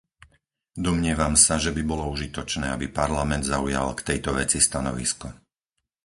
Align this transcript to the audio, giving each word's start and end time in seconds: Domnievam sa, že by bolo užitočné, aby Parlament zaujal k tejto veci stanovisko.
Domnievam 0.87 1.33
sa, 1.45 1.55
že 1.63 1.69
by 1.77 1.81
bolo 1.91 2.03
užitočné, 2.13 2.67
aby 2.75 2.85
Parlament 2.99 3.43
zaujal 3.53 3.87
k 3.95 4.05
tejto 4.17 4.29
veci 4.39 4.57
stanovisko. 4.67 5.27